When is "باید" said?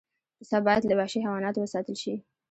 0.65-0.83